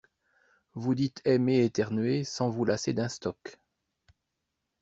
[0.73, 3.59] Vous dites aimer éternuer sans vous lasser d'un stock.